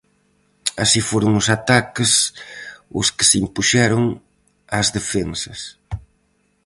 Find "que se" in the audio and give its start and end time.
3.15-3.37